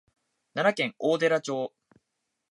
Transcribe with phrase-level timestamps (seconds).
[0.55, 1.71] 奈良県王寺町